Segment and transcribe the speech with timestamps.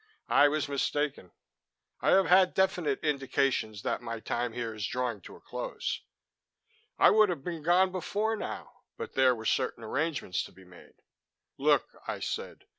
[0.31, 1.29] I was mistaken.
[1.99, 6.01] I have had definite indications that my time here is drawing to a close.
[6.97, 10.95] I would have been gone before now, but there were certain arrangements to be made."
[11.59, 12.65] "Look," I said.